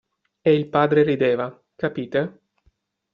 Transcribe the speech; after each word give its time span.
E 0.41 0.51
il 0.51 0.67
padre 0.67 1.03
rideva, 1.03 1.63
capite? 1.75 2.39